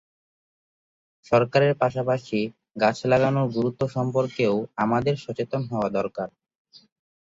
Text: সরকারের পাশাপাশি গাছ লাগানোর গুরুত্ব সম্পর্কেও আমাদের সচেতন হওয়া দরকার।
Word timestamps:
সরকারের 1.31 1.73
পাশাপাশি 1.81 2.39
গাছ 2.81 2.97
লাগানোর 3.05 3.47
গুরুত্ব 3.55 3.81
সম্পর্কেও 3.95 4.53
আমাদের 4.83 5.15
সচেতন 5.17 5.61
হওয়া 5.71 5.89
দরকার। 5.97 6.29